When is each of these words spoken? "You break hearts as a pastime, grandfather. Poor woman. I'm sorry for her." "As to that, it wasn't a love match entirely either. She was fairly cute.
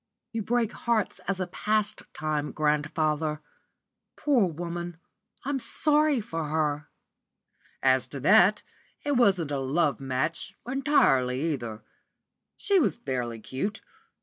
"You 0.31 0.41
break 0.41 0.71
hearts 0.71 1.19
as 1.27 1.39
a 1.39 1.45
pastime, 1.45 2.53
grandfather. 2.53 3.39
Poor 4.15 4.47
woman. 4.47 4.97
I'm 5.45 5.59
sorry 5.59 6.19
for 6.19 6.45
her." 6.49 6.89
"As 7.83 8.07
to 8.07 8.19
that, 8.21 8.63
it 9.03 9.11
wasn't 9.11 9.51
a 9.51 9.59
love 9.59 9.99
match 9.99 10.55
entirely 10.67 11.53
either. 11.53 11.83
She 12.57 12.79
was 12.79 12.95
fairly 12.95 13.39
cute. 13.39 13.81